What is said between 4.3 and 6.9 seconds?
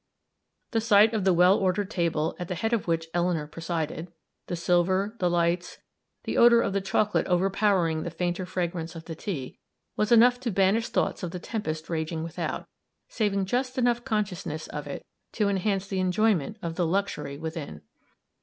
the silver, the lights, the odor of the